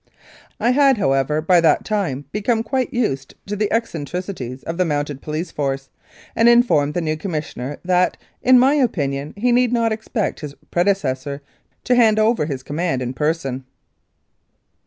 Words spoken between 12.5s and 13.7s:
command in person.